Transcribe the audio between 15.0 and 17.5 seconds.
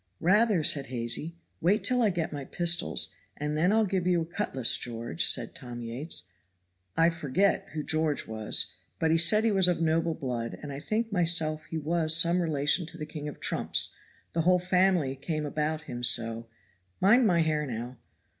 came about him so mind my